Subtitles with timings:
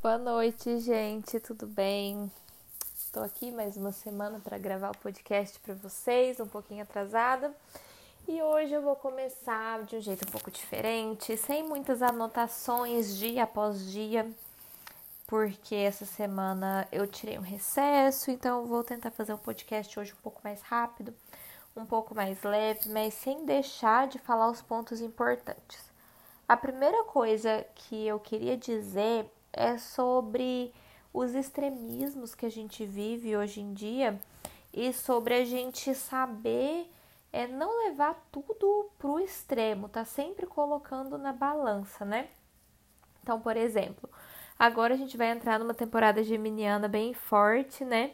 [0.00, 2.30] Boa noite, gente, tudo bem?
[2.96, 7.52] Estou aqui mais uma semana para gravar o podcast para vocês, um pouquinho atrasada.
[8.28, 13.42] E hoje eu vou começar de um jeito um pouco diferente, sem muitas anotações dia
[13.42, 14.30] após dia,
[15.26, 20.12] porque essa semana eu tirei um recesso, então eu vou tentar fazer um podcast hoje
[20.12, 21.12] um pouco mais rápido,
[21.74, 25.90] um pouco mais leve, mas sem deixar de falar os pontos importantes.
[26.48, 29.28] A primeira coisa que eu queria dizer
[29.58, 30.72] é sobre
[31.12, 34.18] os extremismos que a gente vive hoje em dia
[34.72, 36.88] e sobre a gente saber
[37.32, 42.28] é não levar tudo pro extremo, tá sempre colocando na balança, né?
[43.22, 44.08] Então, por exemplo,
[44.58, 48.12] agora a gente vai entrar numa temporada geminiana bem forte, né?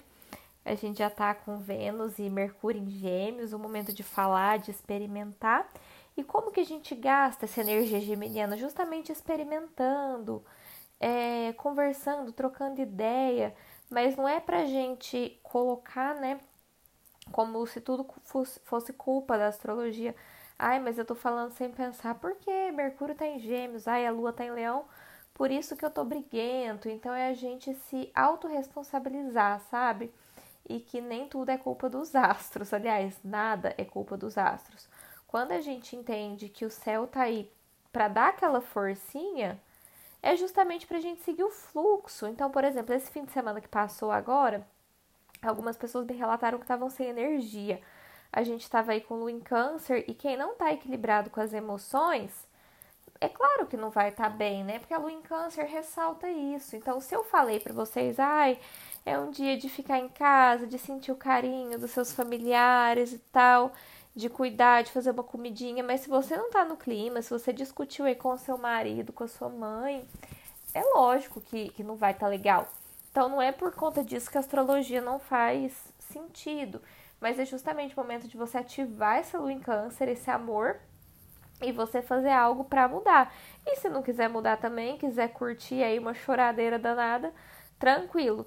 [0.65, 4.71] A gente já tá com Vênus e Mercúrio em Gêmeos, o momento de falar, de
[4.71, 5.69] experimentar.
[6.17, 8.57] E como que a gente gasta essa energia geminiana?
[8.57, 10.43] Justamente experimentando,
[11.01, 13.55] é, conversando, trocando ideia,
[13.91, 16.41] mas não é pra gente colocar, né,
[17.33, 18.07] como se tudo
[18.65, 20.15] fosse culpa da astrologia.
[20.59, 24.11] Ai, mas eu tô falando sem pensar, por que Mercúrio tá em Gêmeos, ai, a
[24.11, 24.85] Lua tá em Leão,
[25.35, 26.89] por isso que eu tô briguento.
[26.89, 30.13] Então é a gente se autorresponsabilizar, sabe?
[30.69, 34.89] E que nem tudo é culpa dos astros, aliás, nada é culpa dos astros.
[35.27, 37.51] Quando a gente entende que o céu tá aí
[37.93, 39.61] para dar aquela forcinha,
[40.25, 42.27] é justamente para a gente seguir o fluxo.
[42.27, 44.67] Então, por exemplo, esse fim de semana que passou agora,
[45.43, 47.79] algumas pessoas me relataram que estavam sem energia.
[48.33, 51.53] A gente estava aí com lua em câncer e quem não está equilibrado com as
[51.53, 52.49] emoções,
[53.21, 54.79] é claro que não vai estar tá bem, né?
[54.79, 56.75] Porque a lua em câncer ressalta isso.
[56.75, 58.59] Então, se eu falei para vocês, ai,
[59.05, 63.19] é um dia de ficar em casa, de sentir o carinho dos seus familiares e
[63.31, 63.73] tal,
[64.15, 67.53] de cuidar, de fazer uma comidinha, mas se você não tá no clima, se você
[67.53, 70.07] discutiu aí com o seu marido, com a sua mãe,
[70.73, 72.69] é lógico que, que não vai estar tá legal.
[73.11, 76.81] Então não é por conta disso que a astrologia não faz sentido,
[77.21, 80.79] mas é justamente o momento de você ativar essa lua em câncer, esse amor,
[81.63, 83.33] e você fazer algo para mudar.
[83.67, 87.33] E se não quiser mudar também, quiser curtir aí uma choradeira danada,
[87.79, 88.47] tranquilo.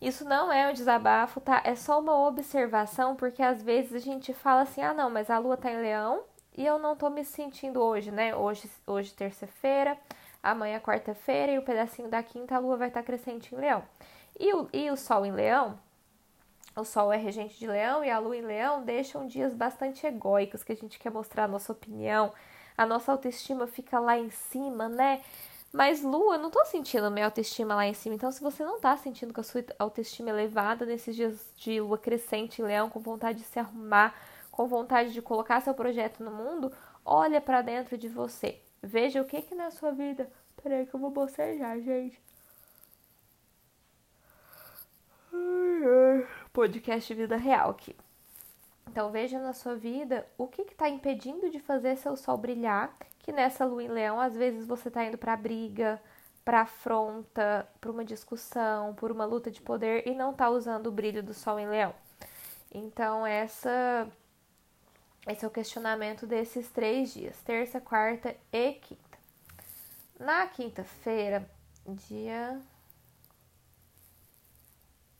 [0.00, 1.60] Isso não é um desabafo, tá?
[1.64, 5.38] É só uma observação, porque às vezes a gente fala assim: ah, não, mas a
[5.38, 6.22] lua tá em leão
[6.56, 8.34] e eu não tô me sentindo hoje, né?
[8.34, 9.98] Hoje, hoje terça-feira,
[10.42, 13.82] amanhã quarta-feira e o pedacinho da quinta a lua vai estar tá crescente em leão.
[14.38, 15.78] E o, e o sol em leão,
[16.76, 20.62] o sol é regente de leão e a lua em leão deixam dias bastante egóicos,
[20.62, 22.32] que a gente quer mostrar a nossa opinião,
[22.76, 25.20] a nossa autoestima fica lá em cima, né?
[25.72, 28.14] Mas Lua, eu não tô sentindo minha autoestima lá em cima.
[28.14, 31.98] Então, se você não tá sentindo com a sua autoestima elevada nesses dias de lua
[31.98, 34.14] crescente leão, com vontade de se arrumar,
[34.50, 36.72] com vontade de colocar seu projeto no mundo,
[37.04, 38.60] olha para dentro de você.
[38.82, 40.30] Veja o que que na sua vida.
[40.62, 42.20] Peraí que eu vou bocejar, gente.
[46.52, 47.94] Podcast Vida Real aqui.
[48.90, 52.96] Então veja na sua vida o que está impedindo de fazer seu sol brilhar
[53.28, 56.02] que nessa lua em leão, às vezes você tá indo pra briga,
[56.42, 60.90] pra afronta, pra uma discussão, por uma luta de poder e não tá usando o
[60.90, 61.94] brilho do sol em leão.
[62.72, 64.08] Então, essa
[65.26, 69.18] esse é o questionamento desses três dias, terça, quarta e quinta.
[70.18, 71.46] Na quinta-feira,
[71.86, 72.58] dia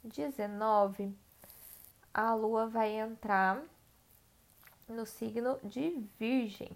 [0.02, 1.14] 19,
[2.14, 3.62] a lua vai entrar
[4.88, 6.74] no signo de Virgem.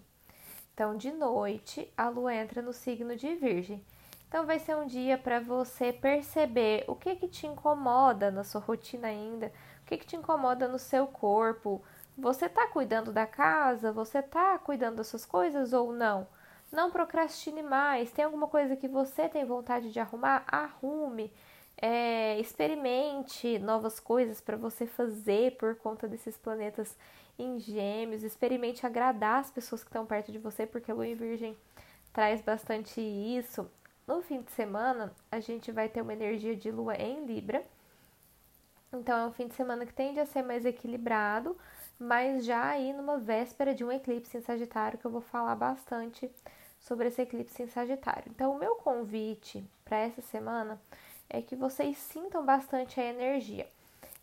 [0.73, 3.85] Então, de noite, a lua entra no signo de Virgem.
[4.27, 8.59] Então, vai ser um dia para você perceber o que que te incomoda na sua
[8.59, 9.51] rotina ainda,
[9.83, 11.83] o que que te incomoda no seu corpo.
[12.17, 13.91] Você tá cuidando da casa?
[13.91, 16.27] Você tá cuidando das suas coisas ou não?
[16.71, 18.11] Não procrastine mais.
[18.11, 20.43] Tem alguma coisa que você tem vontade de arrumar?
[20.47, 21.31] Arrume.
[21.85, 26.95] É, experimente novas coisas para você fazer por conta desses planetas
[27.37, 31.13] em Gêmeos, experimente agradar as pessoas que estão perto de você, porque a Lua em
[31.13, 31.57] Virgem
[32.13, 33.69] traz bastante isso.
[34.07, 37.61] No fim de semana, a gente vai ter uma energia de Lua em Libra.
[38.93, 41.57] Então, é um fim de semana que tende a ser mais equilibrado,
[41.99, 46.31] mas já aí numa véspera de um eclipse em Sagitário, que eu vou falar bastante
[46.79, 48.31] sobre esse eclipse em Sagitário.
[48.33, 50.79] Então, o meu convite para essa semana
[51.29, 53.67] é que vocês sintam bastante a energia.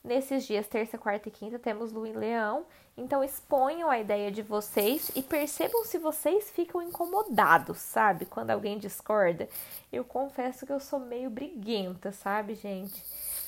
[0.02, 2.64] Nesses dias, terça, quarta e quinta, temos Lua em Leão.
[2.96, 8.24] Então, exponham a ideia de vocês e percebam se vocês ficam incomodados, sabe?
[8.24, 9.46] Quando alguém discorda.
[9.92, 13.04] Eu confesso que eu sou meio briguenta, sabe, gente?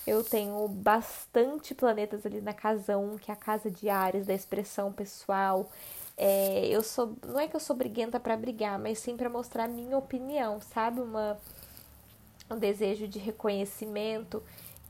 [0.06, 4.34] Eu tenho bastante planetas ali na casa 1, que é a casa de Ares, da
[4.34, 5.70] expressão pessoal.
[6.18, 7.16] É, eu sou.
[7.26, 10.60] Não é que eu sou briguenta para brigar, mas sim para mostrar a minha opinião,
[10.60, 11.00] sabe?
[11.00, 11.38] Uma
[12.50, 14.42] um desejo de reconhecimento.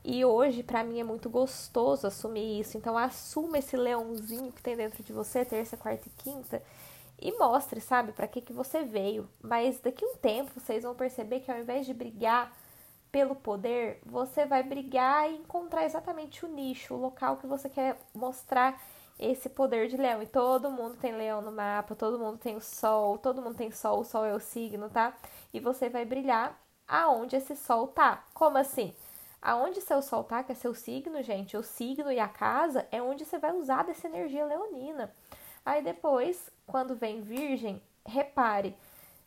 [0.03, 2.77] E hoje, para mim, é muito gostoso assumir isso.
[2.77, 6.61] Então, assuma esse leãozinho que tem dentro de você, terça, quarta e quinta,
[7.19, 9.29] e mostre, sabe, para que, que você veio.
[9.41, 12.51] Mas daqui a um tempo, vocês vão perceber que ao invés de brigar
[13.11, 17.97] pelo poder, você vai brigar e encontrar exatamente o nicho, o local que você quer
[18.13, 18.81] mostrar
[19.19, 20.21] esse poder de leão.
[20.21, 23.71] E todo mundo tem leão no mapa, todo mundo tem o sol, todo mundo tem
[23.71, 25.15] sol, o sol é o signo, tá?
[25.53, 26.59] E você vai brilhar
[26.93, 28.23] aonde esse sol tá.
[28.35, 28.93] Como assim?
[29.41, 33.01] Aonde seu sol tá, que é seu signo, gente, o signo e a casa é
[33.01, 35.11] onde você vai usar dessa energia leonina.
[35.65, 38.77] Aí depois, quando vem virgem, repare,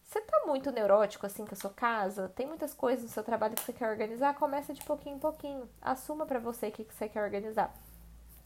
[0.05, 2.29] você tá muito neurótico assim com a sua casa?
[2.37, 4.35] Tem muitas coisas no seu trabalho que você quer organizar?
[4.37, 5.69] Começa de pouquinho em pouquinho.
[5.83, 7.75] Assuma para você o que, que você quer organizar.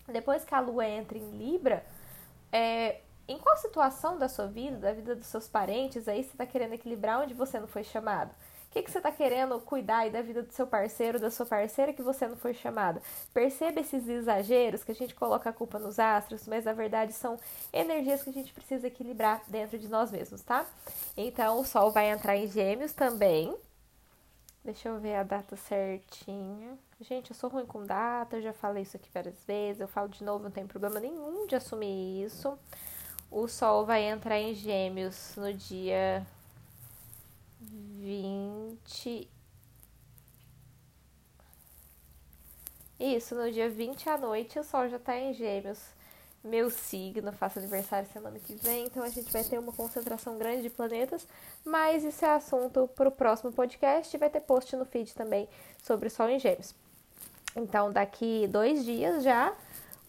[0.09, 1.85] Depois que a lua entra em Libra,
[2.51, 6.47] é, em qual situação da sua vida, da vida dos seus parentes, aí você está
[6.47, 8.35] querendo equilibrar onde você não foi chamado?
[8.71, 11.45] O que, que você está querendo cuidar aí da vida do seu parceiro, da sua
[11.45, 13.03] parceira que você não foi chamada?
[13.35, 17.37] Perceba esses exageros que a gente coloca a culpa nos astros, mas na verdade são
[17.73, 20.65] energias que a gente precisa equilibrar dentro de nós mesmos, tá?
[21.17, 23.53] Então o Sol vai entrar em Gêmeos também.
[24.65, 26.79] Deixa eu ver a data certinha.
[27.01, 30.09] Gente, eu sou ruim com data, eu já falei isso aqui várias vezes, eu falo
[30.09, 32.57] de novo, não tem problema nenhum de assumir isso.
[33.33, 36.25] O Sol vai entrar em Gêmeos no dia
[37.61, 39.31] 20.
[42.99, 45.79] Isso, no dia 20 à noite o Sol já tá em Gêmeos.
[46.43, 50.63] Meu signo, faço aniversário semana que vem, então a gente vai ter uma concentração grande
[50.63, 51.29] de planetas,
[51.63, 54.17] mas isso é assunto para o próximo podcast.
[54.17, 55.47] Vai ter post no feed também
[55.83, 56.75] sobre o Sol em Gêmeos.
[57.55, 59.55] Então, daqui dois dias já,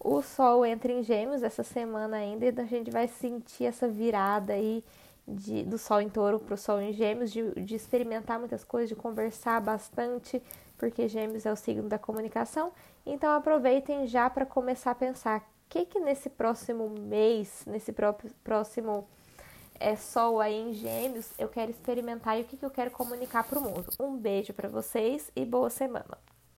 [0.00, 4.54] o Sol entra em Gêmeos, essa semana ainda, e a gente vai sentir essa virada
[4.54, 4.82] aí
[5.26, 8.88] de, do Sol em Touro para o Sol em Gêmeos, de, de experimentar muitas coisas,
[8.88, 10.42] de conversar bastante,
[10.76, 12.72] porque Gêmeos é o signo da comunicação.
[13.06, 17.94] Então, aproveitem já para começar a pensar o que, que nesse próximo mês, nesse
[18.44, 19.08] próximo
[19.78, 23.44] é, Sol aí em Gêmeos, eu quero experimentar e o que, que eu quero comunicar
[23.44, 23.86] para o mundo.
[23.98, 26.31] Um beijo para vocês e boa semana!